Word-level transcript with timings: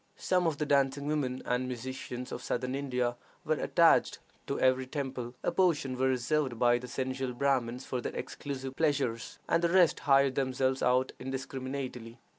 Some 0.17 0.47
of 0.47 0.57
the 0.57 0.65
dancing 0.65 1.05
women 1.05 1.43
and 1.45 1.67
musicians 1.67 2.31
of 2.31 2.41
Southern 2.41 2.73
India 2.73 3.17
were 3.45 3.53
attached 3.53 4.17
to 4.47 4.59
every 4.59 4.87
temple; 4.87 5.35
a 5.43 5.51
portion 5.51 5.95
were 5.95 6.07
reserved 6.07 6.57
by 6.57 6.79
the 6.79 6.87
sensual 6.87 7.33
Brahmins 7.33 7.85
for 7.85 8.01
their 8.01 8.15
exclusive 8.15 8.75
pleasures, 8.75 9.37
and 9.47 9.63
the 9.63 9.69
rest 9.69 9.99
hired 9.99 10.33
themselves 10.33 10.81
out 10.81 11.11
indiscriminately. 11.19 12.17